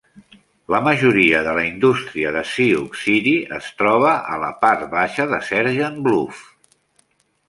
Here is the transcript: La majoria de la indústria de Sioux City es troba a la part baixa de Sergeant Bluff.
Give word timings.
La 0.75 0.77
majoria 0.85 1.41
de 1.47 1.51
la 1.57 1.65
indústria 1.65 2.31
de 2.37 2.41
Sioux 2.51 3.01
City 3.01 3.33
es 3.57 3.67
troba 3.81 4.13
a 4.37 4.39
la 4.45 4.49
part 4.63 4.87
baixa 4.95 5.27
de 5.35 5.41
Sergeant 5.51 6.01
Bluff. 6.09 6.41